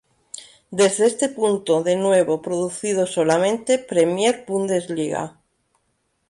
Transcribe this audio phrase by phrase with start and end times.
[0.71, 5.37] Desde este punto de nuevo producido solamente Premiere Bundesliga.